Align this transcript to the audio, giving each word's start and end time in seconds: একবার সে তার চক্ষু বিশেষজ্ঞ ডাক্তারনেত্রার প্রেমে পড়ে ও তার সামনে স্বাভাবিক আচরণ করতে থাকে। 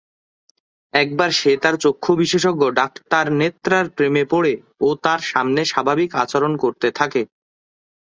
একবার 0.93 1.29
সে 1.31 1.51
তার 1.63 1.75
চক্ষু 1.83 2.11
বিশেষজ্ঞ 2.21 2.61
ডাক্তারনেত্রার 2.79 3.85
প্রেমে 3.95 4.23
পড়ে 4.31 4.53
ও 4.81 4.97
তার 5.03 5.21
সামনে 5.31 5.61
স্বাভাবিক 5.65 6.09
আচরণ 6.23 6.53
করতে 6.63 6.87
থাকে। 6.99 7.21